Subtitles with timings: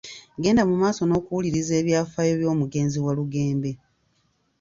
[0.41, 3.71] Genda mu maaso n'okuwuliriza ebyafaayo by'omugenzi Walugembe.